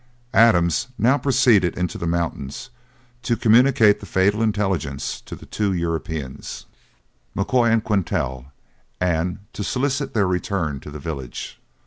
[0.33, 2.71] Adams now proceeded into the mountains
[3.21, 6.65] to communicate the fatal intelligence to the two Europeans,
[7.35, 8.47] M'Koy and Quintal,
[8.99, 11.61] and to solicit their return to the village.